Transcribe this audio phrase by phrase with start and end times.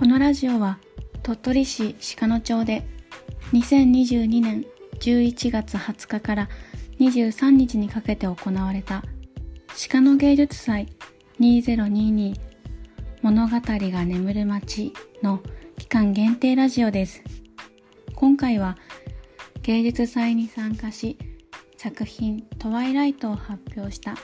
[0.00, 0.78] このラジオは
[1.22, 2.88] 鳥取市鹿野町で
[3.52, 4.64] 2022年
[4.98, 6.48] 11月20日から
[6.98, 9.04] 23日にかけて行われた
[9.90, 10.88] 鹿野芸術祭
[11.38, 12.34] 2022
[13.20, 15.42] 物語が眠る街の
[15.76, 17.22] 期間限定ラジオです。
[18.14, 18.78] 今回は
[19.60, 21.18] 芸術祭に参加し
[21.76, 24.14] 作品トワイライトを発表した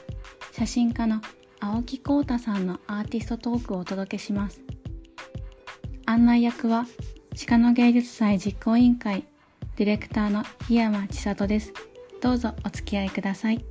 [0.53, 1.21] 写真家の
[1.61, 4.63] 青木浩太さんのアーティストトークをお届けします。
[6.17, 6.87] 案内役は
[7.47, 9.27] 鹿野芸術祭実行委員会
[9.77, 11.75] ディレクターの檜山千里です。
[12.23, 13.63] どうぞお付き合いください。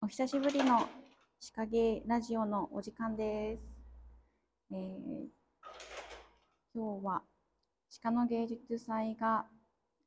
[0.00, 0.88] お久しぶりの
[1.40, 3.62] 鹿芸ラジオのお時間です。
[4.72, 5.28] えー
[6.74, 7.22] 今日は
[8.02, 9.46] 鹿の芸術祭が、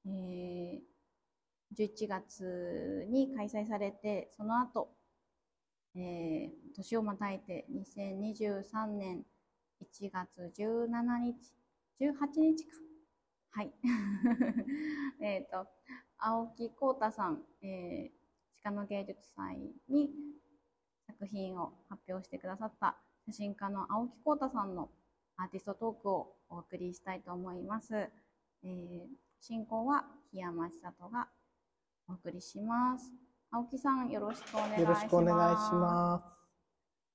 [0.05, 0.79] えー
[1.73, 4.89] 11月に開催されて、その後、
[5.95, 9.23] えー年をまたいて2023年
[9.81, 10.87] 1月17
[11.17, 11.53] 日、
[12.01, 12.73] 18日か。
[13.51, 13.73] はい。
[15.21, 15.65] えっと、
[16.17, 18.21] 青木浩太さん、えー
[18.63, 20.11] 鹿の芸術祭に
[21.21, 24.89] 作品を発表してくださった写真家の青木浩太さんの
[25.37, 27.93] アーティストトークをお送りしたいと思います。
[27.93, 29.01] えー
[29.43, 31.27] 進行は檜山千里が
[32.07, 33.11] お送りします。
[33.49, 34.81] 青木さんよろしくお願いします。
[34.81, 36.35] よろしくお願いしま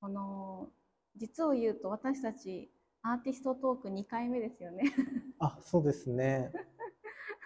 [0.00, 0.68] この
[1.16, 2.68] 実を言うと私たち
[3.02, 4.86] アーティストトーク2回目ですよね。
[4.88, 5.02] す。
[5.38, 6.52] あ、そうですね。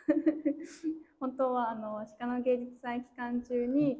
[1.21, 3.99] 本当はあの鹿の芸術祭期間中に、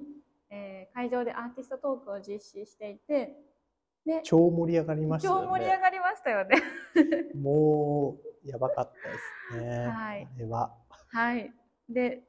[0.51, 3.37] えー会場でアーティストトークを実施していて
[4.05, 5.47] で超盛り上がりましたよね。
[5.47, 6.57] 超盛り上がりましたよね。
[7.41, 9.15] もうやばかったで
[9.59, 9.87] すね。
[9.87, 10.75] はいあれは。
[11.09, 11.53] はい。
[11.89, 12.23] で、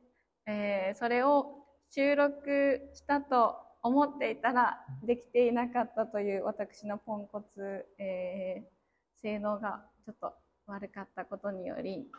[0.46, 1.58] えーそれを
[1.90, 8.82] 収録したと思っていたらできていなかったという私のポンコツ、えー
[9.22, 10.34] 性能がちょっと
[10.68, 12.10] 悪かったことにより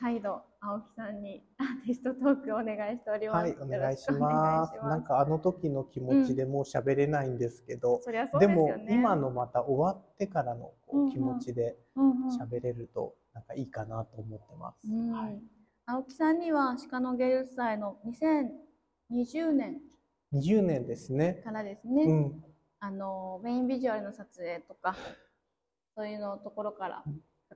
[0.00, 3.42] 再度青木さんにアーティストトークをお願いしております。
[3.42, 4.74] はい、お願いします。
[4.82, 8.00] なんかあの時の気持ちでもう喋れないんですけど、
[8.40, 8.74] でも。
[8.88, 10.72] 今のまた終わってからの
[11.12, 14.90] 気持ちで喋れるとなんかいいかなと思ってます。
[14.90, 15.40] うんはい。
[15.86, 19.80] 青木さんには鹿の芸術祭の2020年
[20.32, 21.42] 20年ですね。
[21.44, 22.44] からですね、うん。
[22.80, 24.96] あのメインビジュアルの撮影とか
[25.94, 27.04] そういうのところから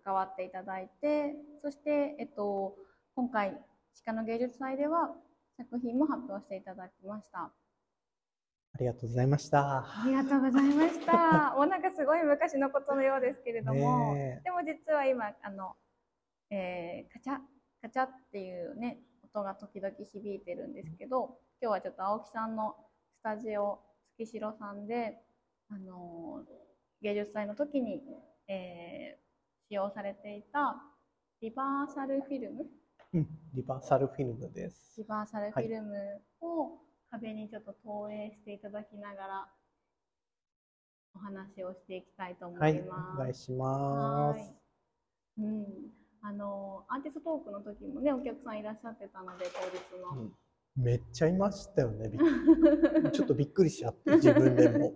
[0.08, 2.74] 関わっていただいてそして、えっと、
[3.14, 3.58] 今回
[4.06, 5.10] 鹿の芸術祭では
[5.58, 7.40] 作品も発表していただきました。
[7.40, 9.60] ありがとうございました。
[9.60, 11.54] ありがとうございました。
[11.56, 14.14] もうなんかすごい昔のことのようですけれども、
[14.44, 15.74] でも実は今あの、
[16.50, 17.38] えーカチャ
[17.82, 22.76] カチャっていうね音が時々響いてるんですけど今日はちょっと青木さんの
[23.18, 23.80] スタジオ
[24.16, 25.18] 月城さんで、
[25.70, 26.50] あのー
[27.02, 28.00] 芸術祭の時に、
[28.48, 29.27] えー
[29.68, 30.82] 使用されていた
[31.40, 32.66] リバーサルフィルム
[33.14, 34.94] うん、リバーサルフィルムです。
[34.98, 35.94] リバーサルフィルム
[36.42, 36.78] を
[37.10, 39.48] 壁にちょっと投影していただきながら
[41.14, 43.16] お話をしていきたいと思はいい、ます。
[43.16, 44.40] お願いします。
[44.40, 44.54] はい。
[45.38, 45.66] うん。
[46.20, 49.60] あの、アーティストトークの時もね、お客さんいらっしゃってたので、当
[49.96, 50.22] 日の。
[50.22, 50.32] うん
[50.76, 52.08] めっちゃいましたよね。
[53.10, 54.92] ちょっとびっくりしちゃって、自分でも。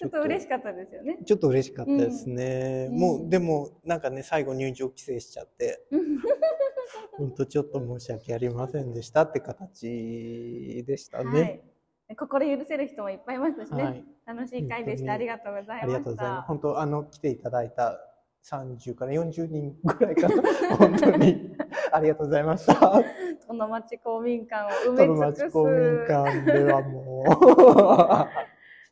[0.00, 1.18] ちょっと嬉しかったですよね。
[1.26, 2.88] ちょっと嬉しかったですね。
[2.90, 5.84] うんもう、でも、なんかね、最後入場規制しちゃって、
[7.18, 11.40] 本当ちょっと申し訳ありませんでしたって形でしたね。
[11.40, 12.16] はい。
[12.16, 13.82] 心許せる人もいっぱいいましたしね。
[13.82, 15.14] はい楽しい会でした。
[15.14, 16.42] ありがとうございました。
[16.42, 17.98] 本当、あの、来ていただいた
[18.44, 20.76] 30から40人ぐらいかな。
[20.76, 21.50] 本当に、
[21.90, 22.74] ありがとうございました。
[23.46, 25.42] この町公民館を埋め尽くす。
[25.44, 28.49] 町公民館ではもう、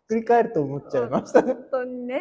[0.08, 1.42] くり返ると思っちゃいました。
[1.42, 2.20] 本当にね、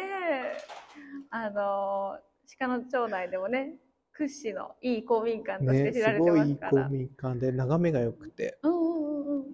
[1.30, 2.18] あの、
[2.58, 3.76] 鹿の町内でもね、
[4.12, 6.84] 屈指のいい公民館としてね、知られてすごいいいますから。
[6.84, 8.58] 公民館で眺めが良くて。
[8.62, 9.44] うんうんうんうん。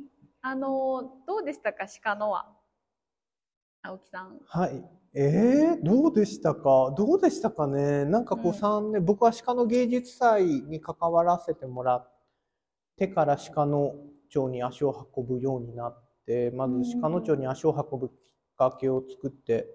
[0.43, 2.51] あの、どうでしたか、鹿のは？
[3.83, 4.41] 青木さん。
[4.47, 4.85] はい。
[5.17, 6.93] えー、どうでしたか？
[6.97, 8.05] どうでしたかね？
[8.05, 12.11] なんかこうんう3年、僕は鹿の芸術祭に関わらせてもらっ
[12.97, 13.95] てから鹿の
[14.29, 18.11] 町に足を運ぶようになって、まず鹿の町に足を運ぶ
[18.81, 19.69] けを作って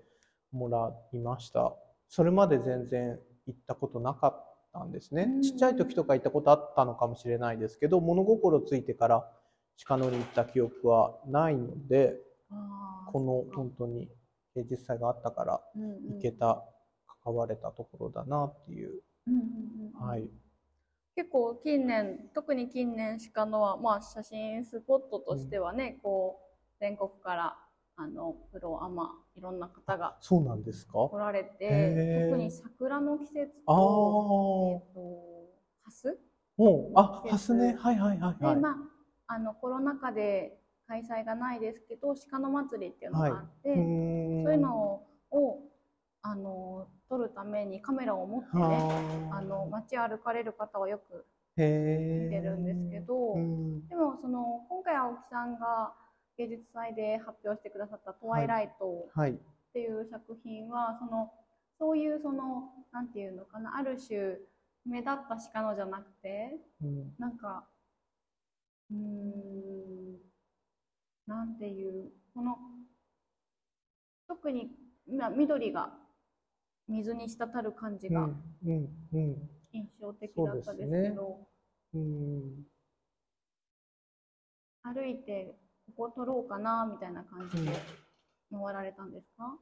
[0.52, 1.76] もらいました。
[2.08, 5.42] それまで全然行ったことなかったんですねうん。
[5.42, 9.32] ちっちゃい時とか行ったことあったのかもしれないですけど、物心ついてから
[9.86, 12.16] 鹿野に行った記憶はないので、
[13.12, 14.10] この本当に
[14.56, 16.64] 芸術祭があったからうんうん行けた、
[17.24, 19.02] 関われたところだなっていう。
[19.28, 20.30] うんうんうんうんはい。
[21.16, 27.58] 結構近年特に近年鹿野はまあ写真スポットとしてはね、こう全国から
[28.02, 30.94] あのプロアマいろんな方がそうなんですか？
[31.10, 34.80] 来られて特に桜の季節ああと,、えー。
[34.80, 35.02] っと
[35.84, 36.18] ハス？
[36.56, 37.76] もう、あ、ハスね。
[37.78, 38.56] はいはいはいはい。
[38.56, 38.76] でまあ
[39.28, 44.44] あのコロナ禍で開催がないですけど鹿の祭りっていうのがあって、うーん。
[44.46, 45.60] そういうのを
[46.22, 51.26] あの撮るためにカメラを持ってねはあの街歩かれる方はよく
[51.58, 53.88] へ見てるんですけど、うん。
[53.90, 55.94] でもその今回青木さんが
[56.40, 59.34] 芸術祭で発表してくださった「トワイライト」はい。
[59.34, 59.38] っ
[59.74, 61.32] ていう作品は、その
[61.78, 64.40] そういうそのなんていうのかなある種
[64.86, 67.16] 目立った鹿のじゃなくてうん。
[67.20, 67.68] なんか
[68.90, 70.18] うーん
[71.28, 72.58] なんていうこの
[74.28, 74.72] 特に
[75.08, 75.94] ま緑が
[76.88, 79.50] 水に滴る感じがうんうんうん。
[79.74, 81.48] 印象的だったですけど、
[81.94, 82.66] うん。
[84.82, 85.56] 歩いて
[85.96, 87.72] ここ撮ろうかなみたいな感じで
[88.52, 89.58] 回られたんですか、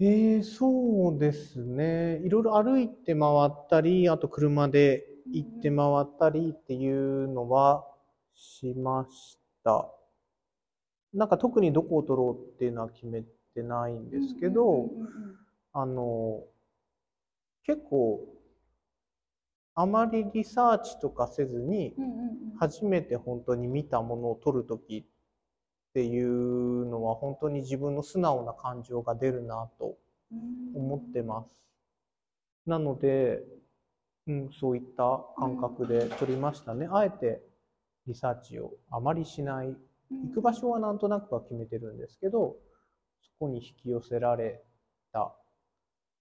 [0.00, 2.20] えー、そうですね。
[2.24, 7.86] いろいろ歩いて回ったり、あと車で行って回ったりっていうのは
[8.34, 9.90] しました。
[11.14, 13.22] なんか特にどこを撮ろうっていうのは決め
[13.54, 15.36] てないんですけど、うんうんうんうん
[15.78, 16.42] あの、
[17.64, 18.20] 結構、
[19.74, 25.06] あまりリサーチとかせずに、うんうんうん初めて本当に見たものを撮るとき
[25.96, 29.96] っていうのは本当に自分の素直な感情が出るなと
[30.74, 31.64] 思ってます。
[32.66, 33.42] なので、
[34.26, 36.86] うん、そういった感覚で撮りましたね。
[36.92, 37.40] あえて
[38.06, 39.68] リサーチをあまりしない。
[40.10, 42.56] 行く場所はなんとなくは決めてるんですけど、
[43.22, 44.62] そこに引き寄せられ
[45.14, 45.36] たっ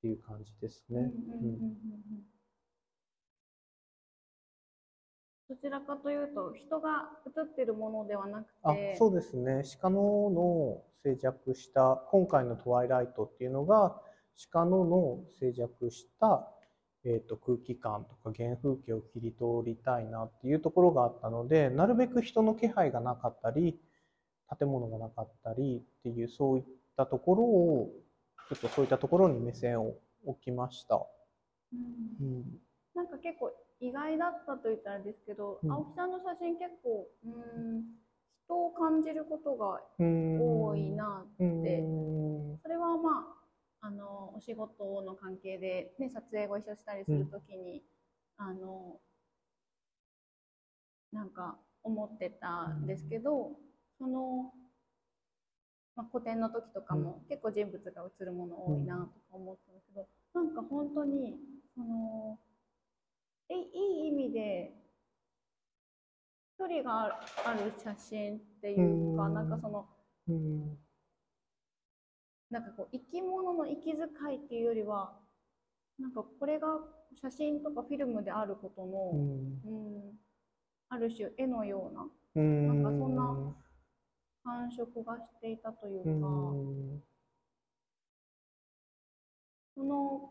[0.02, 1.12] ていう感じですね。
[1.44, 2.35] うん
[5.48, 9.62] どちらかというと人が写ってるものではなくあて、そうですね。
[9.80, 14.02] 鹿野の静寂した、今回のトワイライトっていうのが、
[14.52, 16.52] 鹿野の静寂した、
[17.04, 23.80] えー、と空気感とか原風景を切り取りたいなっていうところがあったので、なるべく人の気配がなかったり、
[24.58, 26.64] 建物がなかったりっていう、そういっ
[26.98, 27.92] たところを、
[28.50, 29.96] ちょっとそういったところに目線を
[30.26, 31.06] 置きました。
[31.72, 32.60] うんうん、
[32.96, 35.72] なんか結構意外だったと言ったらですけど、うん。
[35.72, 37.32] 青木さんの写真結構うー
[37.80, 37.84] ん
[38.46, 41.44] 人を感じることが多いなって。
[41.82, 42.60] ん。
[42.62, 43.36] それはま
[43.82, 47.84] ああのお仕事の関係で、ね、撮影ご一緒したりするときに、
[48.38, 49.00] あの
[51.12, 53.52] なんか思ってたんですけど、
[54.00, 54.52] その、
[55.96, 61.38] まあ、個展の時とかも結構人物が映るもの多いなとか思ってたんですけど、なんか本当に
[61.76, 62.40] その
[63.50, 64.74] えいい意味で
[66.58, 69.34] 距離がある写真っていうか、うん。
[69.34, 69.86] なんかその
[70.28, 70.78] うん。
[72.50, 73.94] なんかこう生き物の息遣
[74.34, 75.14] いっていうよりは
[76.00, 76.68] なんかこれが
[77.14, 79.62] 写真とかフィルムであることうの、ん。
[79.66, 80.20] うん、
[80.90, 82.06] ある種絵のような
[82.36, 82.84] うん。
[82.84, 83.54] なんかそんな
[84.44, 87.04] 感触がしていたというか、うん。
[89.76, 90.30] その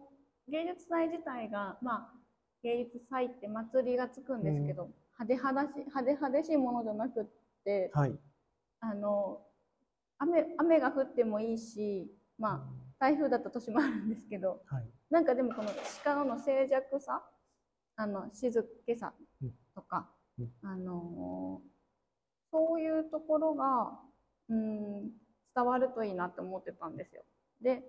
[0.49, 2.24] 芸術祭自体がまあ
[2.65, 7.25] 芸術祭って祭りがつくんですけど、派手派手し派手派手しいものじゃなくっ
[7.65, 8.19] てはい。
[8.81, 9.41] あの
[10.19, 12.63] 雨雨が降ってもいいしまあ
[12.99, 14.89] 台風だった年もあるんですけどはい。
[15.11, 15.69] なんかでもこの
[16.03, 17.23] 鹿野の静寂さ
[17.97, 19.13] あの静けさ
[19.75, 21.61] とか、うんあの
[22.51, 23.99] そういうところが
[24.49, 25.11] うん
[25.55, 27.23] 伝わるといいなって思ってたんですよ。
[27.61, 27.83] で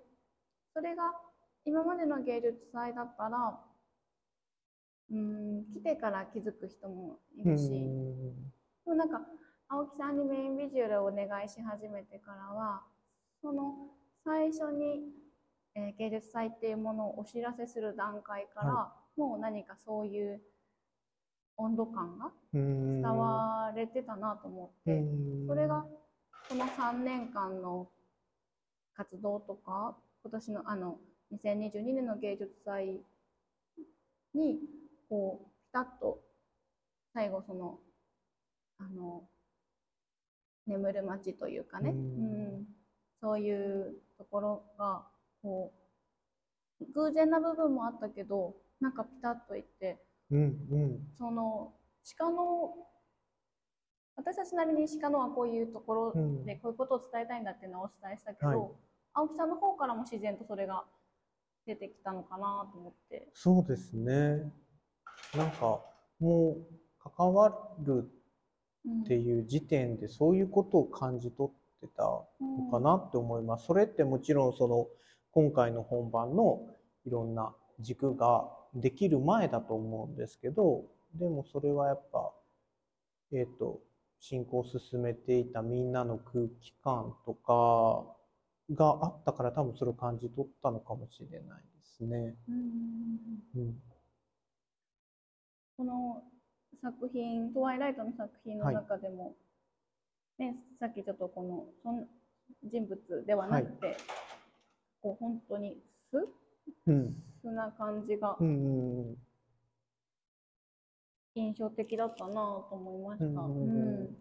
[0.74, 1.12] それが
[1.64, 3.58] 今までの芸術祭だったら
[5.12, 7.76] うん来てから気づく人もいるし、で
[8.86, 9.20] もなんか
[9.68, 12.82] 青木さんにメインビジュアルをお願いし始めてからは
[13.40, 13.74] その
[14.24, 15.02] 最初に、
[15.74, 20.40] えー芸術祭っていうものをお知らせする段階から、はもう何かそういう
[21.56, 25.04] 温度感が伝伝われてたなと思って、
[25.46, 25.84] それが
[26.48, 27.88] この3年間の
[28.96, 30.98] 活動とか今年のあの
[31.32, 33.00] 2022年の芸術祭
[34.34, 34.58] に
[35.08, 36.20] こうピタッと
[37.14, 37.78] 最後その
[38.78, 39.22] あの
[40.66, 42.58] 眠る街というかね、ううん。
[42.62, 42.66] ん
[43.20, 45.02] そういうところが
[45.42, 45.72] こ
[46.80, 49.98] う偶然な部分もあったけどなんかピタッといって
[50.30, 51.00] うんうん。
[51.16, 51.72] その
[52.18, 52.74] 鹿の
[54.16, 56.44] 私たちなりに鹿野はこういうところうん。
[56.44, 58.70] でこういうことを伝えたいんだっていうのはお伝えしたけど、はい。
[59.14, 60.84] 青木さんの方からも自然とそれが
[61.66, 63.28] 出てきたのかなと思って。
[63.32, 64.52] そうですね。
[65.36, 65.80] なんか
[66.20, 67.52] もう関わ
[67.84, 72.26] るうんっていう時点でそういうことを感じ取ってたの
[72.70, 73.66] かなって思います。
[73.66, 74.86] それってもちろんその
[75.32, 76.60] 今回の本番の
[77.04, 82.32] いろんな軸ができる前だと思うんですけど、でもそれはやっぱ、
[83.32, 83.80] えっ、と、
[84.20, 88.04] 進行を進めていたみんなの空気感とか
[88.74, 92.34] があったから多分それを感じ取ったのかもしれないですね。
[92.48, 93.74] うんうん。
[95.76, 96.22] この
[96.82, 99.34] 作品、トワイライトの作品の中でも、
[100.38, 102.06] ね、さっきちょっとこのそん
[102.64, 103.96] 人物ではなくて、
[105.02, 105.78] こう本当に
[106.10, 106.28] 素
[106.86, 107.22] うん。
[107.42, 108.36] 素な感じが。
[111.34, 113.26] 印象的だったなと思いました。
[113.26, 114.16] うんうんうんうん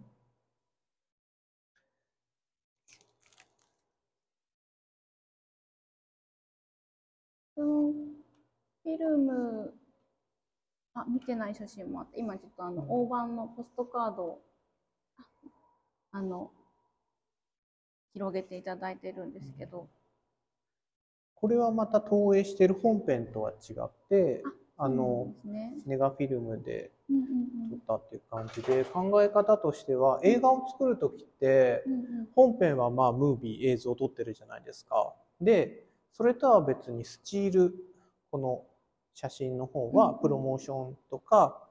[7.55, 7.93] その
[8.83, 9.73] フィルム、
[10.95, 12.89] あ、見てない写真もあって、今ちょっとあの、うん。
[12.89, 14.41] 大判のポストカードを、
[15.17, 15.23] あ
[16.17, 16.51] あの、
[18.13, 19.87] 広げていただいてるんですけど、
[21.35, 24.41] これはまた投影している本編とは違って、
[24.77, 25.73] あの、ね。
[25.85, 26.91] ネガフィルムで
[27.87, 31.83] 撮ったっていう感じで、考え方としては、映画を作るときって
[32.35, 35.13] 本編はまあ、ムービー、映像を撮ってるじゃないですか。
[35.41, 37.75] で、それとは別にスチール、
[38.31, 38.63] この
[39.15, 41.63] 写真の方はプロモーションとか、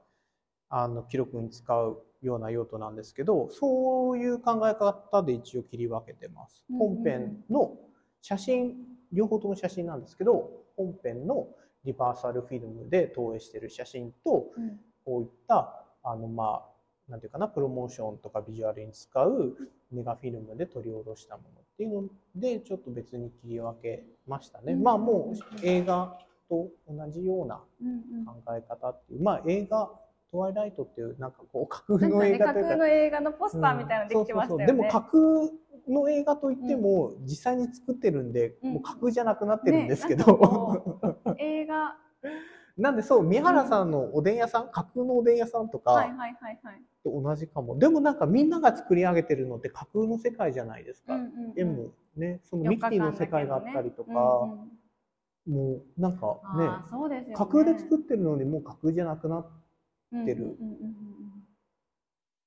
[0.69, 6.65] あの、記録に使うような用途なんですけど、そういう考え方で一応切り分けてます。
[6.77, 7.77] 本編の
[8.21, 8.73] 写真、
[9.13, 11.47] 両方とも写真なんですけど、本編の
[11.85, 19.55] リバーサルフィルムで投影している写真と、うんこういった、あの、まあ、なんていうかな、プロモーションとかビジュアルに使う
[19.91, 24.73] ネガフィルムで取り下ろしたものっていうので、ちょっと別に切り分けましたね。
[24.73, 26.17] うんまあ、もう映画
[26.49, 28.25] と同じようなうんうん。
[28.25, 29.91] 考え方っていう、まあ、映画、
[30.31, 34.65] トワイライトっていう、なんかこう、架空の映画架というか、空の映画のポスターみたいなのできてましたよね。
[34.65, 34.91] うんそうそうそう。
[34.91, 35.01] でも架
[35.87, 38.73] 空の映画といっても、実際に作ってるんで、うん。
[38.73, 40.99] もう架空じゃなくなってるんですけど、こ
[41.39, 41.97] 映画、
[42.77, 46.81] なんでそう、宮原さんのおでん屋さん、架空のおでん屋さんとか、はいはいはいはい。
[47.03, 47.77] と同じかも。
[47.77, 51.15] でもなんかみんなが作り上げてるのって架空の世界じゃないですか。
[51.15, 51.53] うんうんうん。
[51.55, 54.71] 絵もね、そのミキティの世界があったりとか、うんうん
[55.47, 57.33] もうなんかね、ね。
[57.35, 60.43] 架空で作ってるのにもう架空じゃなくなっってる。
[60.59, 61.47] うんうんうんうんうん。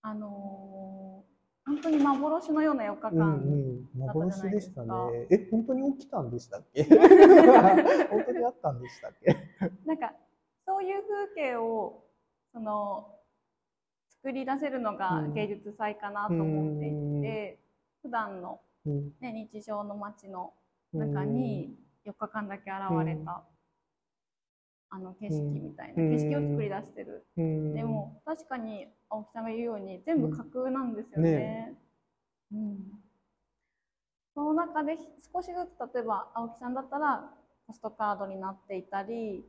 [0.03, 1.29] あのー
[1.69, 3.27] 本当に幻のような4日うんう間。
[3.35, 4.89] ん、幻でしたね。
[5.31, 6.83] え、本当に起きたんでしたっけ？
[8.09, 9.37] 本当にあったんでしたっけ？
[9.85, 10.15] なんか
[10.65, 12.05] そういう風景を
[12.55, 13.15] その
[14.09, 15.35] 作り出せるのがうん。
[15.35, 17.61] 芸術祭かなと思っていて、
[18.01, 20.55] 普段のうんね日常の街の
[20.95, 21.77] 中に
[22.09, 23.45] 4日間だけ現れた、
[24.91, 26.17] あの景色みたいな、うん。
[26.17, 27.75] 景色を作り出してる、うん。
[27.75, 31.31] でも確かに青木さんが言うように全部架空なんですよね。
[31.31, 31.75] ね。
[32.53, 32.79] うん。
[34.35, 34.97] その中で
[35.33, 37.31] 少しずつ例えば青木さんだったら
[37.67, 39.45] ポストカードになっていたり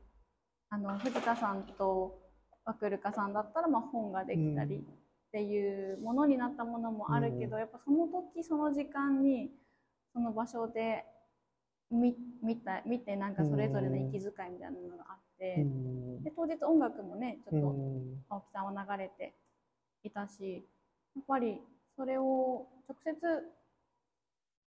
[0.70, 2.20] あの藤田さんと
[2.66, 4.82] ワクルカさんだったらまあ本ができたりうん。
[4.82, 4.86] っ
[5.32, 9.51] ていうものになったものもあるけど、やっぱその時その時間に
[10.12, 11.06] その場所で
[11.91, 16.24] 見見た見てなんかそれぞれの息遣いみたいなのがあって、うん。
[16.24, 18.24] で当日音楽もねちょっとうん。
[18.29, 19.34] 青木さんは流れて
[20.03, 20.63] いたし
[21.15, 21.62] やっぱり
[21.96, 23.15] それを直接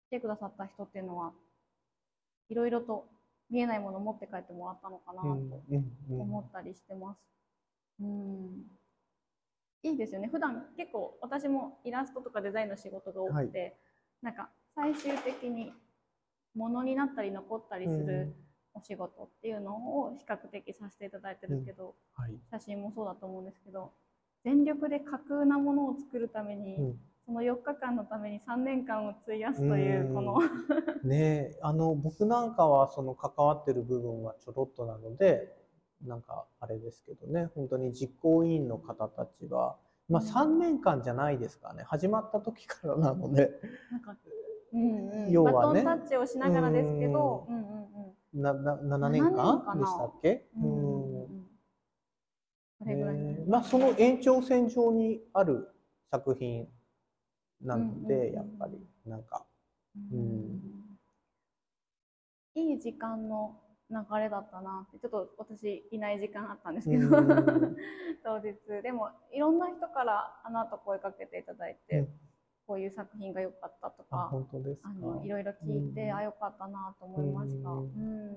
[0.08, 1.32] 来てくださった人っていうのは
[2.48, 3.06] いろいろと
[3.50, 7.18] 見えないものを持って帰ってもらったのかなとうん思ったりしてます。
[8.00, 8.62] うん。
[9.84, 10.28] いいですよね。
[10.28, 13.76] 普段結構私もイラストとかデザインの仕事が多くて、
[14.22, 15.72] なんか最終的に
[16.54, 18.34] ものになったり残ったりする
[18.74, 22.34] お仕事っていうのを比較的させていただいてるけど、はい。
[22.50, 23.92] 写真もそうだと思うんですけど
[24.44, 26.98] 全力で架空なものを作るために、うん。
[27.24, 30.14] その4日間のために3年間を費やすといううん。
[30.14, 30.38] この。
[31.04, 31.58] ねえ。
[31.62, 35.54] あの僕なんかはその関わってる部分はちょろっとなので
[36.04, 37.46] なんかあれですけどね。
[37.54, 39.76] 本当に実行委員の方たちは、
[40.08, 40.28] まあ、うん。
[40.28, 41.84] 3年間じゃないですかね。
[41.84, 43.52] 始まった時からなので。
[43.92, 44.16] なんか、
[44.72, 45.82] うんうん、要はね。
[45.84, 47.56] バトンタッチをしながらですけど、うん。
[47.56, 47.82] うんうん
[48.34, 49.62] なな7年7年かな？
[49.66, 50.46] 間でしたっけ？
[50.56, 51.48] うんうん
[52.86, 55.68] えまあその延長線上にある
[56.10, 56.66] 作品
[57.60, 59.44] なのうんうんうんでやっぱりなんか。
[60.12, 60.18] うん。
[60.18, 60.98] うん。
[62.54, 63.60] いい時間の
[63.90, 67.08] 流れだったなってちょっと私いない時間あったんですけど。
[67.14, 67.76] うん。
[68.24, 68.56] 当日。
[68.82, 72.08] でもいろんな人からあの後声かけていただいて、うん
[72.66, 74.88] こういう作品が良かったとあか本当ですか？
[74.88, 76.14] あのいろいろ聞いて、うん。
[76.16, 77.70] あ良かったなと思いました。
[77.70, 78.32] ううんん。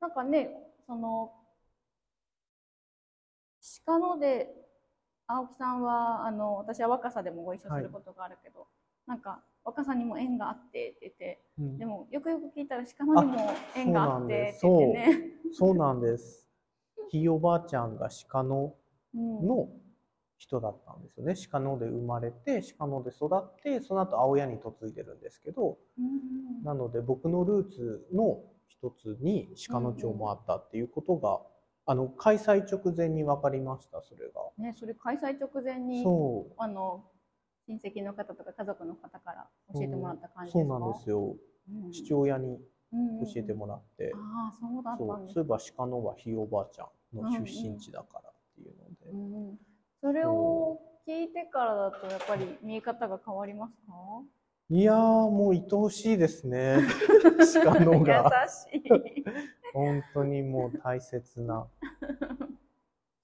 [0.00, 0.50] なんかね
[0.86, 1.32] その
[3.86, 4.54] 鹿野で
[5.26, 8.66] 青木さんはあの私は若さでもご一緒することがあるけど、
[9.06, 11.78] なんか若さにも縁があってって言ってうん。
[11.78, 15.18] でもよくよく聞いたら鹿野にも縁があってって言ってね。
[15.52, 16.46] そうなんです。
[17.10, 18.74] ひいおばあちゃんが鹿野
[19.14, 19.46] うん。
[19.48, 19.68] の
[20.38, 21.34] 人だったんですよね。
[21.50, 31.40] 鹿野で生まれて、鹿野で育って、その後青谷に嫁いでるんですけど、うんうんなので僕のルーツの一つに鹿野町もあったっていうことが、
[31.86, 34.40] あの開催直前に分かりました、それが。
[34.58, 36.54] ね、それ開催直前にそう。
[36.58, 37.04] あの
[37.68, 40.78] 親戚の方とか家族の方から教えてもらった感じそうですか。
[40.80, 41.36] なんですよ。
[41.68, 42.60] うん父親に
[42.92, 49.58] うんうん教えてもらって、ああ、そうだったそうんですそういえば鹿野はひいおばあちゃんの出身地だからっていうので、うんうん
[50.06, 53.92] それを聞いてからだとやっぱり見え方が変わりますか？
[54.70, 56.78] いやーもう愛おしいですね
[57.64, 58.32] 鹿野が
[58.70, 59.24] 優しい。
[59.74, 61.66] 本当にもう大切な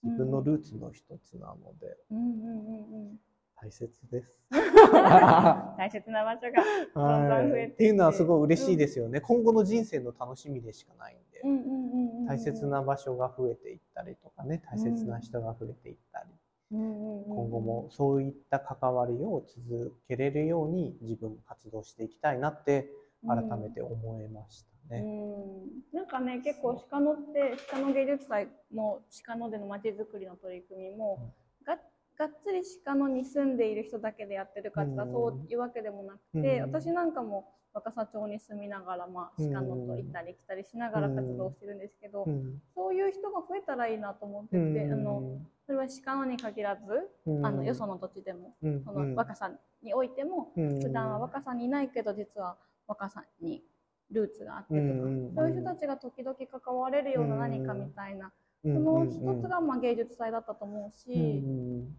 [0.03, 3.21] 自分のルーツの一つなのでうんうんうんうん。
[3.55, 4.41] 大切です。
[4.51, 6.65] 大切な場所が。
[6.97, 12.27] どんどん増えていってはいっていうのはすごい嬉しいですよね、今後の人生の楽しみでしかないんで、うんうんうんうんうん。
[12.27, 16.42] 大切な場所が増えていったりとかね大切な人が増えていったり、うんうんうん。
[16.73, 22.89] 今後もそういった関わりを続けれるように自分も活動していきたいなって
[23.27, 25.03] 改めて思いましたうね。
[25.03, 25.97] ん。
[25.97, 31.35] なんかね結構鹿野って鹿野芸術祭も鹿野でのまちづくりの取り組みも、
[31.67, 31.77] が
[32.17, 36.73] がっつり鹿野に住んでいる人だけでやってるかって言ったらうんそういうわけでもなくて、うん。
[36.73, 42.61] 私なんかも若狭町に住みながら、まあ、鹿野と行ったり来たりしながら活動してるんですけど、うん。
[42.75, 44.93] そういう人が増えたらいいなと思ってて、うん。
[44.93, 46.83] あのそれは鹿野に限らず、
[47.27, 47.47] うん。
[47.47, 48.85] あのよその土地でも、うん。
[48.85, 49.51] その若さ
[49.83, 50.81] においても、うん。
[50.81, 52.57] 普段は若さにいないけど実は
[52.87, 53.63] 若さに
[54.11, 58.33] ルーツがあってとか、うんそういう人たちが時々関われるような何かみたいな、うん
[58.65, 61.97] その一つがまあ芸術祭だったと思うし、うん。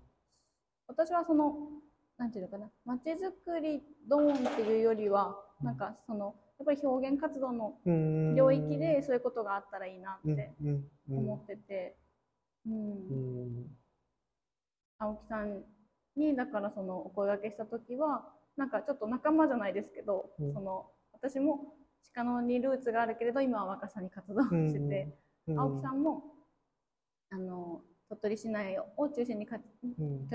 [0.87, 1.55] 私はその
[2.17, 8.35] なんていうのかな街づくりドーンっていうよりはなんかそのやっぱり表現活動のうん。
[8.35, 10.53] 領域でそういうことがあったらいいなって
[11.09, 11.95] 思ってて、
[12.65, 12.73] うん。
[12.73, 12.75] う
[13.61, 13.77] ん。
[14.99, 15.63] 青木さん
[16.15, 20.53] にだからそのお声掛けした時はなんかちょっと仲間じゃないですけど、うん。
[20.53, 21.75] その私も
[22.13, 25.59] 鹿野にルーツがあるけれど今は若さに活動してて、うん。
[25.59, 26.23] 青木さんも
[27.31, 27.81] あの
[28.15, 29.57] 鳥取市内を中心に拠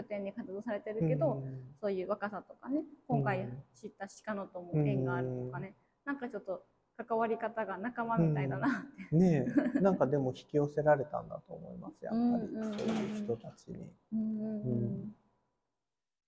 [0.02, 1.42] 点に活動されてるけど、
[1.80, 6.62] そういう若さとかね今回知った鹿野とも縁があるとかね、なんかちょっと
[6.96, 8.70] 関わり方が仲間みたいだなっ
[9.10, 9.80] て、ねえ。
[9.80, 12.48] なんかでも引き寄せられたんだと思いますやっぱり。
[12.76, 13.92] そういう人たちに。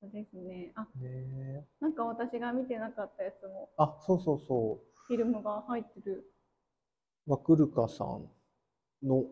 [0.00, 0.72] そうですね。
[0.76, 1.64] あえ。
[1.80, 3.68] なんか私が見てなかったやつも。
[3.76, 6.30] あそうそうそフィルムが入ってる。
[7.26, 8.28] うワクルカさん
[9.02, 9.24] の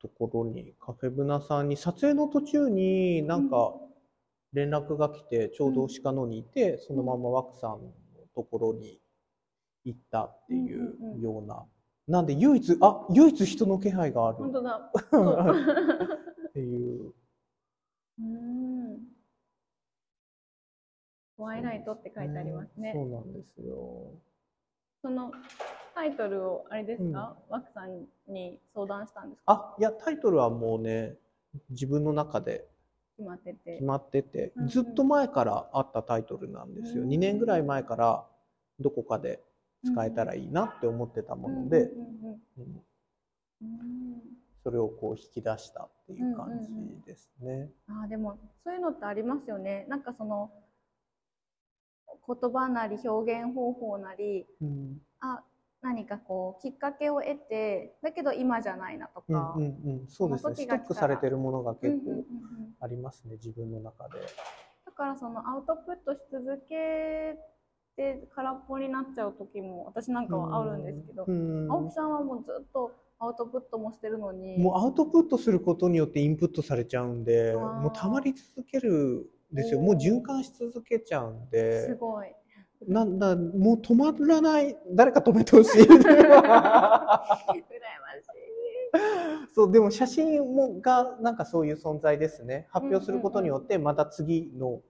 [0.00, 3.74] ところにカフェブナさんに撮影の途中になんか
[4.52, 7.78] 連絡が来てちょうど鹿野にいて、そのままワクさんの
[8.34, 9.00] ところに
[9.84, 11.64] 行ったっていうような、
[12.08, 14.38] なんで唯一あ唯一人の気配がある。
[14.38, 14.92] 本当だ。
[16.48, 17.12] っていう。
[18.18, 18.98] うん。
[21.36, 22.92] トワイライトって書いてありますね。
[22.94, 24.12] そうなんですよ。
[25.02, 25.32] その
[25.94, 29.52] タイトルをあれですか、ワクさんに相談したんですか？
[29.52, 31.16] あいやタイトルはもうね
[31.70, 32.66] 自分の中で
[33.16, 33.72] 決まってて。
[33.72, 34.68] 決まっててうんうん。
[34.68, 38.26] ずっと前からあったタイトルなんですよ、うん2年ぐらい前から
[38.78, 39.42] どこかで
[39.84, 42.06] 使えたらいいなって思ってたもので、うんうん
[42.58, 42.84] うんうん
[43.62, 44.20] うん。
[44.62, 46.64] それをこう引き出したっていう感うんうんうん。
[47.00, 47.70] じですね。
[47.88, 49.86] あーでもそういうのってありますよね。
[49.88, 50.50] なんかその
[52.26, 55.00] 言葉なり表現方法なりうん。
[55.20, 55.42] あ
[55.82, 59.66] 何かこうきっかけを得てだけど今じゃないなとうんか、うんう
[60.04, 60.54] ん、そうですね。
[60.54, 62.74] ストックされてるものが結うんうんうん構うん。
[62.80, 64.20] ありますね自分の中で。
[64.84, 67.38] だからそのアウトプットし続け
[67.96, 74.58] て空っぽになっちゃう時も私なんかはあるんですけど、うん青木さんはもうずっとアウトプットもしてるのに。
[74.58, 79.80] もうアウトプットすることによってインプットされちゃうんでもうたまり続けるんですよ。
[79.80, 82.28] もう循環し続けちゃうんすでごい。
[82.86, 85.82] なんだもう止まらない誰か止めてほしい。
[85.82, 87.64] 羨ましい。
[89.54, 92.66] そうでも写真もがなんかそういう存在ですね。
[92.70, 94.80] 発表することによってまた次の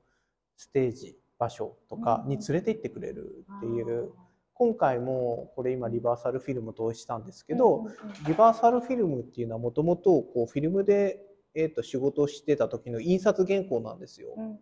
[0.57, 4.12] ステージ場所とかに連れて行ってくれるっていう。
[4.53, 7.87] 今回もこれ今リバーサルフィルム投資したんですけど、
[8.27, 14.34] リバーサルフィルムっていうのはもともとこうフィルムで、えー、と仕事をしてた時の印刷原稿なんですよ。
[14.36, 14.58] うんうん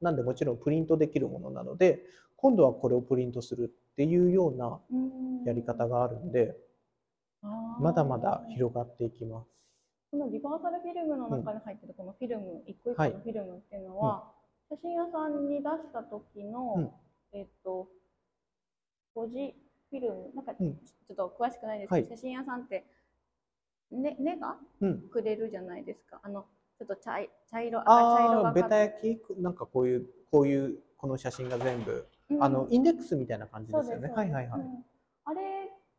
[0.00, 2.02] なんでもちろんプリントできるものなので
[2.36, 5.44] 今度はこれをプリントするっていうようなうん。
[5.44, 6.56] やり方があるんで
[7.80, 9.48] まだまだ広がっていきます。
[10.10, 13.12] このリバーサルフィルムの中に入ってるこのフィルム、一個一個はい。
[13.12, 14.32] のフィルムっていうのは、
[14.68, 16.90] 写真屋さんに出した時の、うん。
[17.32, 17.88] えっと、
[19.14, 19.54] ポジ
[19.90, 20.68] フィルム、なんかちうん。
[20.68, 20.72] ょ
[21.12, 22.16] っと詳しくないですけど、はい。
[22.16, 22.84] 写真屋さんって、
[23.92, 26.20] ね、根がうん、くれるじゃないですか。
[26.22, 26.44] あの、
[26.78, 29.08] ちょっと茶い茶色、赤茶色ああベタがかって。
[29.08, 29.40] 焼き？
[29.40, 32.42] なんかこういうこういうこの写真が全部、うん。
[32.44, 34.08] あのインデックスみたいな感じですよね。
[34.08, 34.60] そうはいはいはい。
[34.60, 34.84] うん。
[35.24, 35.40] あれ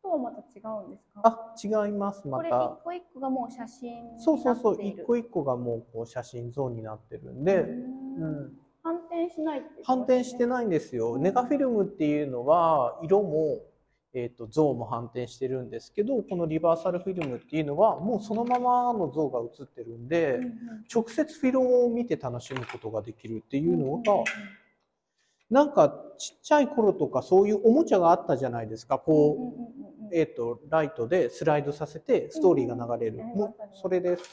[0.02, 1.20] とはまた違うんですか？
[1.24, 1.54] あ
[1.86, 4.22] 違いますまこれた一個一個がもう写真になっている。
[4.22, 4.82] そうそうそう。
[4.82, 8.44] 一個一個がもうこう写真像になってるんで、ううん。
[8.46, 8.52] ん、
[8.82, 11.18] 反転しないって言ってま反したね転してないんですよ。
[11.18, 13.60] ネガフィルムっていうのは色も、
[14.14, 20.52] えー、と像も反転してるんですけどこのリバーサルフィルムっていうのはもうそのままの像が映ってるんで、うんうん。
[20.92, 24.24] 直接フィルムを見て楽しむことができるっていうのが、うんうんうん。
[25.50, 28.98] なんかちっちゃい頃とかそういうおもちゃがあったじゃないですか。
[28.98, 34.24] こう、うんうんえー、とライトでスライドさせてストーリーが流れる、うんうんもうそれです。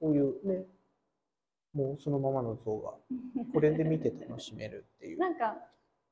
[0.00, 0.64] こういうね
[1.72, 2.92] もうそのままの像が
[3.36, 5.18] うんこれで見て楽しめるっていう。
[5.20, 5.56] なんか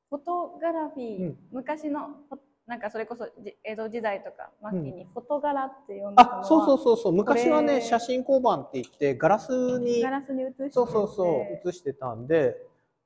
[0.09, 1.37] フォトグラフィー、うん。
[1.51, 2.09] 昔の
[2.67, 7.13] なんかそれこそじ江戸時代とか末期うにフォトガラって呼んでたのは、あそうそうそうそう。
[7.13, 12.55] 昔はね写真交番って言ってガラスにガラスに映しててそうそうそう映してたんで。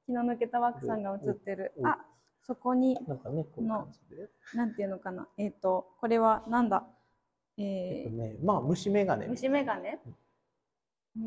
[0.06, 1.88] 気の抜けた枠さんが映ってる、うん。
[1.88, 1.98] あ
[2.42, 5.28] そこになんかねこなんていうのかな。
[5.38, 6.84] えっ、とこれはなんだ？
[7.58, 9.28] えーえっとねまあ虫眼鏡。
[9.28, 9.90] 虫眼鏡？
[11.18, 11.24] うん。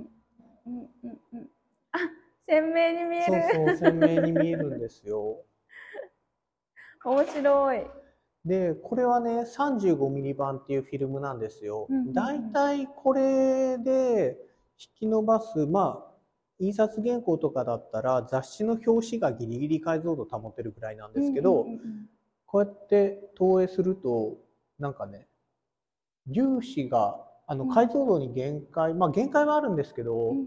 [0.64, 1.50] うんうんうん
[1.92, 1.98] あ
[2.46, 5.42] 鮮明に見えそうるそう鮮明に見えるんですよ。
[7.04, 7.86] 面白い
[8.44, 11.86] でこれはね35ミリ版っていうフィルムなんですよ。
[11.88, 12.10] うんうんう。
[12.10, 12.12] ん。
[12.12, 14.36] だいたいこれで
[14.78, 16.12] 引き伸ばすまあ
[16.58, 22.06] 印刷原稿とかだったら雑誌の表紙がギリギリ解像度保てるぐらいなんですけど、うんうんうん。
[22.46, 24.36] こうやって投影すると
[24.78, 25.26] なんかね
[26.32, 27.70] 粒子があのうん。
[27.70, 30.44] 解像度に限界、まあ限界はあるんですけど、うんうん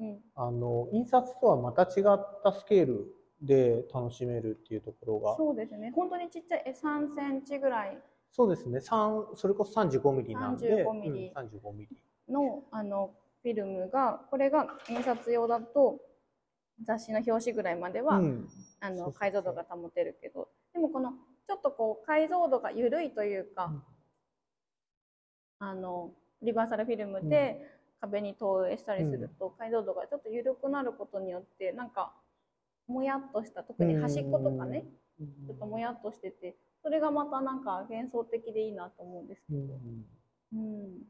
[0.00, 0.20] うんうん。
[0.34, 5.36] あの印刷とはまた違ったスケールで楽しめるっていうところが。
[5.36, 5.92] そうですね。
[5.94, 7.98] 本当にちっちゃいえ3センチぐらい。
[8.30, 8.78] そうですね。
[8.78, 10.84] 3それこそ35ミリなんで。
[10.84, 11.28] 35ミリ。
[11.28, 11.96] うん、35ミリ。
[12.28, 16.00] のあのフィルムがこれが印刷用だと
[16.82, 18.48] 雑誌の表紙ぐらいまでは、うん。
[18.80, 20.48] あの解像度が保てるけど。
[20.72, 21.12] でもこの
[21.46, 23.82] ちょっとこう解像度が緩いというか、うん。
[25.58, 26.10] あの
[26.42, 27.60] リバーサルフィルムで
[28.00, 32.12] 壁に投影したりすると、解像度がちょっと緩くなることによってなんか
[32.86, 34.84] もやっとした特に端っことかね、
[35.20, 39.74] うんちょっともやっとしててそれがまたなんか幻想的でいいなと思うんですけうんど。
[40.52, 41.02] うん。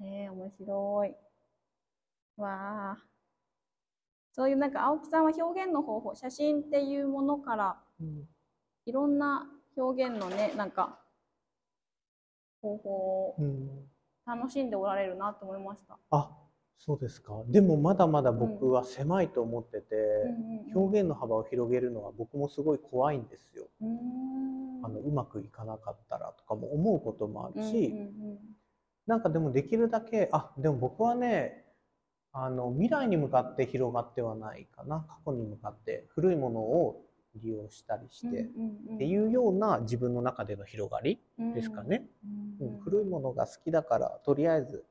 [0.00, 1.14] ええ面白い。
[2.36, 2.98] わあ。
[4.32, 8.28] そういうなんか青木さんは表現の方法、写真っていうものからうん
[8.84, 10.98] いろんな表現のね、なんか
[12.60, 13.88] 方法をうん
[14.26, 15.96] 楽しんでおられるなと思いました。
[16.10, 16.28] あ
[16.78, 17.42] そうですか。
[17.48, 19.96] でもまだまだ僕は狭いと思ってて、
[20.74, 23.64] 表現の幅を広げるのは僕もすごい怖いんですよ。
[23.82, 23.84] う
[24.84, 27.94] あのうまくいかなかったらとかも思うこともあるし、
[29.06, 31.64] なんかでもできるだけあでも僕はね
[32.32, 35.04] あの未来に向かって広がってはないかな。
[35.08, 37.02] 過去に向かって古いものを
[37.34, 38.42] 利用したりしうんて、
[38.94, 41.18] っていうような自分の中での広がり
[41.54, 42.06] ですかね、
[42.60, 42.68] うん。
[42.68, 44.84] うん古いものが好きだからとりあえず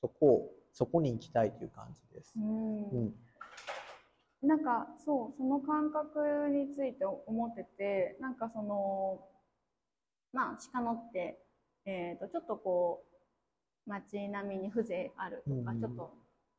[0.00, 2.34] そこをそこに行きたいという感じです。
[2.36, 2.88] うん。
[2.90, 3.14] うん。
[4.42, 9.20] なんかそうその感覚について思っててなんかその
[10.32, 11.38] まあ鹿野って、
[11.84, 13.04] えー、とちょっとこ
[13.86, 16.14] う街並みに風情あるとか、うんちょっと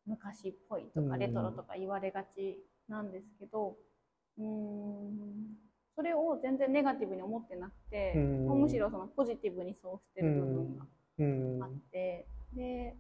[0.06, 3.78] 昔っぽいとか、うんレトロとか言われがちなんですけど
[4.38, 5.58] うーん
[5.96, 10.86] それを全然ネガティブに思ってなくて、うんむしろそのポジティブにそうしてる部分が
[11.20, 11.64] うん。
[11.64, 12.96] あって、で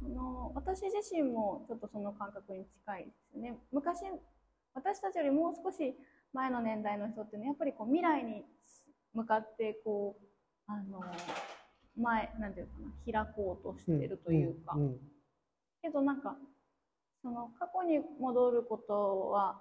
[0.00, 3.56] その私自身もちょっとその感覚に近いですね。
[3.72, 4.00] 昔
[4.74, 5.94] 私たちよりもう少し
[6.32, 8.44] 前の年代の人ってねやっぱりこう未来に
[9.14, 10.24] 向かってこう
[10.66, 11.00] あの
[11.96, 12.72] 前なんていうか
[13.14, 14.96] な開こうとしてるというか、ん
[15.80, 16.36] けどなんか
[17.22, 19.60] その過去に戻ることは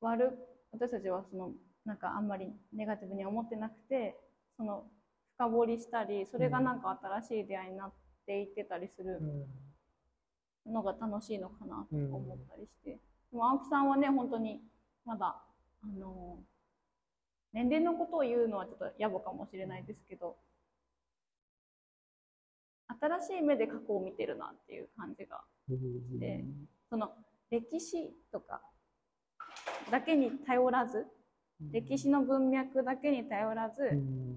[0.00, 0.38] 悪
[0.72, 1.50] 私たちはその
[1.84, 4.16] なんかあんまりネガティブには思ってなくて
[4.56, 4.84] その
[5.36, 7.96] 深掘りしたりそれがなんか新しい出会いになって
[8.40, 14.60] いってたりするうんのが楽しいのかなと思ったりして、でも青木さんはね本当に
[15.04, 15.36] まだ
[15.82, 16.38] あの
[17.52, 20.36] 年齢のことを言うのはちょっと野暮かもしれないですけど
[23.00, 25.40] 新しい目で過去を見てるなっていう感じが
[26.18, 26.44] で
[26.90, 27.12] その
[27.50, 28.60] 歴史とか
[29.90, 31.06] だけに頼らず
[31.72, 33.82] 歴史の文脈だけに頼らず、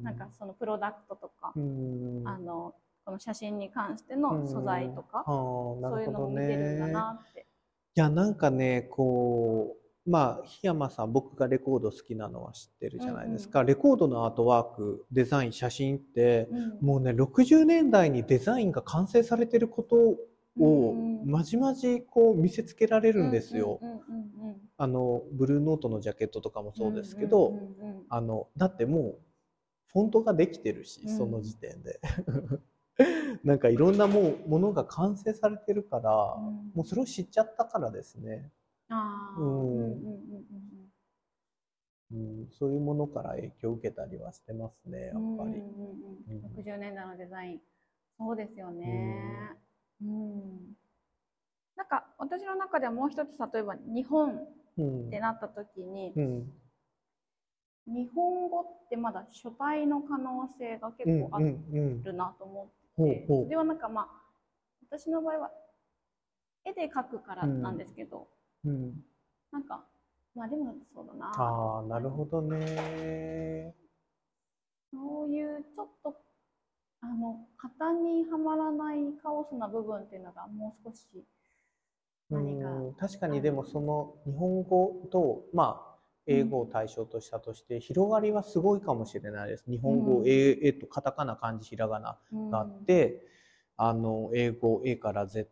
[0.02, 2.74] なんかそのプロダクトとか、あの
[3.06, 7.48] この写真に関しての素材とか、そういうのも見てるんだなって。
[7.94, 19.96] いやなんかねこうまあ檜山さん僕がレコード好きなのは知ってるじゃないですか、うんうん、レコードのアートワークデザイン写真って、うん、もうね60年代にデザインが完成されてること
[20.60, 20.94] を
[21.26, 23.80] まじまじこう見せつけられるんですよ。
[24.78, 27.54] あのブルーノートのジャケットとかもそうですけど、
[28.10, 29.18] あのだってもう
[29.94, 32.00] フォントができてるし、その時点で。
[33.44, 36.38] なんかいろんなもうものが完成されてるから、
[36.74, 38.52] もうそれを知っちゃったからですね。
[42.14, 45.62] うん、そういうものから影響を受けたりはしてますね、やっぱり。
[46.62, 47.62] 60年代のデザイン。
[48.18, 49.56] そうですよね。
[50.02, 50.76] うん、
[51.76, 56.52] なんか私の中ではもう一つ例えば日本ってなった時に、うん。
[57.88, 64.08] うん、日本語ってまだ書体の可能性が結構あるなと思って、それはなんかまあ
[64.90, 65.52] 私の場合は
[66.66, 68.28] 絵で描くからなんですけど、
[68.64, 69.84] なんか
[70.36, 71.32] まあでもそうだな。
[71.36, 73.74] ああなるほどね。
[74.92, 76.16] そういうちょっと
[77.02, 81.08] あの型にはまらないカオスな部分っていうのがもう少し
[82.30, 85.91] 何か確かにでもその日本語とまあ
[86.28, 89.66] 英語を対象としたとして、広がりはすごいかもしれないです。
[89.70, 92.18] 日本語、うん、えとカタカナ漢字ひらがな
[92.52, 93.14] があって、
[93.80, 95.50] うん、あの英語 A から Z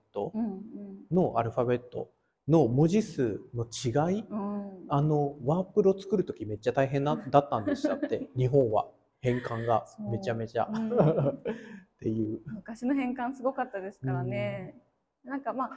[1.12, 2.12] のアルファベット
[2.48, 8.30] の文字数の違い、うん、あのワープロ作る時めっちゃ大変なだったんでしたって。
[8.38, 8.88] 日本は。
[9.22, 11.42] 変換がめちゃめちゃ、うん、 っ
[12.00, 12.42] ていう。
[12.56, 14.76] 昔の変換すごかったですからね、
[15.26, 15.70] うん、なんかまあ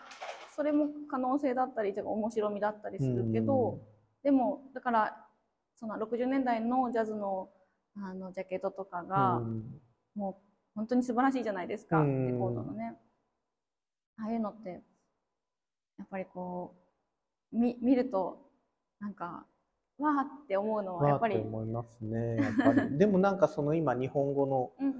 [0.54, 3.80] それも可能性だったり面白みだったりするけど、うん、
[4.22, 5.16] でもだから
[5.76, 7.48] その60年代のジャズの
[7.96, 9.42] あのジャケットとかが、
[10.14, 10.34] もう
[10.74, 12.94] 本当に素晴らしいじゃないですか、レコードのね
[14.16, 14.82] ああいうのって
[15.98, 16.74] やっぱりこ
[17.52, 18.50] う見見ると
[18.98, 19.44] なんか
[19.98, 21.36] わーって思うのはやっぱり。
[21.36, 22.36] 思いますね。
[22.36, 24.94] やっぱりでもなんかその今日本語のうん、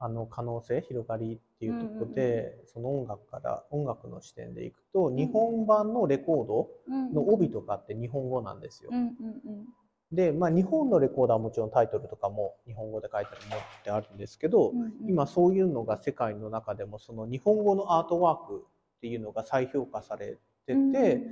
[0.00, 6.68] あの可能性広がりっていうところで、その音楽から音楽の視点でいくと、日本版のレコード
[7.12, 8.90] の帯とかって日本語なんですよ。
[10.12, 18.64] で、まあ、日本のレコーダーはもちろんタイトルとかも日本語で書いてあるものってあるんですけど、うんうん、今そういうのが世界の中でもその日本語のアートワーク
[18.98, 21.22] っていうのが再評価されてて、うんうん、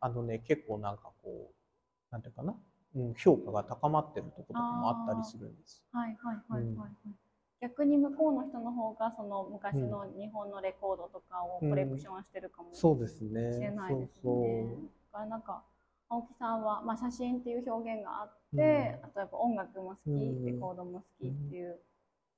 [0.00, 2.54] あのね結構なんかこうなんていうかな、
[2.96, 5.82] うん、評価が高まってるところとかもあったりするんです。
[5.92, 7.12] はいはいはいはい、はい、うん、
[7.60, 13.40] 逆に向こうの人の方がその昔の日本のレコードとかをコレクションしてるかもしれないですね。
[13.40, 14.42] うん、そう。
[14.42, 14.88] ですね。
[15.12, 15.62] そなんか
[16.08, 21.78] 青木さんは、まあ、写真っていう表現があって、うん、あとやっぱ音楽も好き、レコードも好きっていう、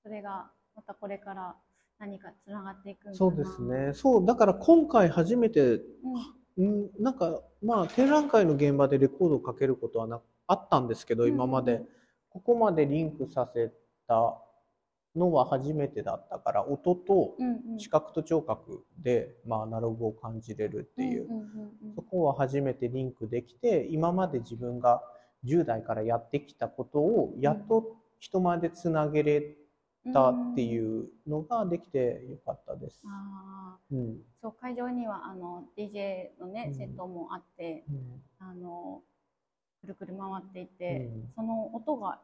[0.03, 1.55] それがまたこれから
[1.99, 3.93] 何かつながっていくそうですね。
[3.95, 5.81] そうだから今回初めて、
[6.59, 11.83] うん、なんかまあ展覧会の現場でレコードをかけることはなあったんですけど今まで、
[12.29, 13.73] ここまでリンクさせ
[14.07, 14.37] た
[15.17, 17.35] のは初めてだったから音と
[17.79, 21.29] 視覚と聴覚で、まあ、アナログを感じれるっていう,、
[21.95, 25.03] そこは初めてリンクできて今まで自分が
[25.45, 29.57] 10代からやってきたことをやっと人前でつなげれ
[30.13, 33.03] たっていうのができてよかったです。
[33.07, 39.03] あうん、そう会場にはあの DJ のね、うん、セットもあって、うん、あの
[39.81, 42.17] くるくる回っていて、その音が、うん、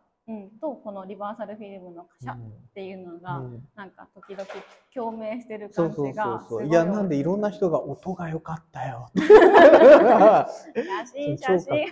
[0.60, 2.38] とこのリバーサルフィルムのカシャっ
[2.74, 3.42] ていうのが、
[3.74, 4.46] なんか時々
[4.94, 9.10] 共鳴してる感じがいやなんでいろんな人が音が良かったよ。
[9.16, 11.88] 写 真写真。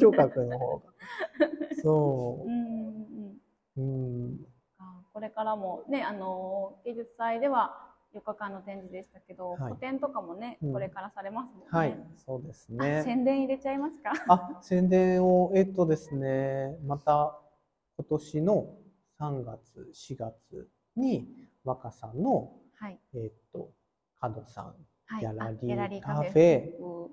[0.00, 0.58] 聴覚の。
[0.58, 0.92] 方が
[1.82, 2.48] そう。
[2.48, 2.92] うん
[3.76, 4.38] うん
[5.12, 11.66] これからもね、あの芸術祭では4日間の展示でしたけど、はい、個展とかもね、これからされますもんね。
[11.70, 13.02] はい、そうですね。
[13.04, 14.12] 宣伝入れちゃいますか？
[14.28, 17.38] あ、宣伝をえっとですね、また
[17.96, 18.74] 今年の
[19.18, 21.28] 3月、4月に
[21.64, 23.70] 若さんの、はい、えっと
[24.20, 24.74] 角さん、
[25.20, 25.50] ギャラ
[25.86, 26.72] リーカフェ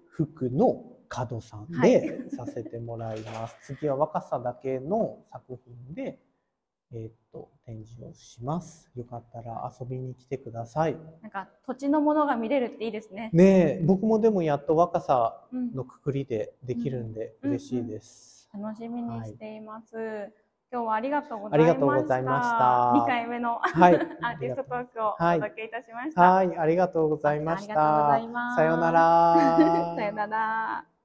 [0.09, 3.55] 服の角さんでさせてもらいます。
[3.61, 6.19] 次は若さだけの作品で。
[6.91, 8.89] えー、っと展示をします。
[8.95, 10.97] よかったら遊びに来てください。
[11.21, 13.29] なんか土地のものが見れるっていいですね。
[13.33, 18.49] ねえ、僕もでもやっと若さうんのくくりでできるんでうん嬉しいです。
[18.53, 20.33] 楽しみにしています。
[20.71, 21.79] 今日はありがとうござありいました。
[21.79, 22.55] がとうございました
[23.03, 23.95] 2回目のはい。
[24.21, 26.21] アーティストトークをおはい届けいたしました。
[26.21, 28.49] はい、ありがとうございましありがとうござたいま。
[28.51, 29.95] すさようなら。
[29.95, 30.85] さよなら。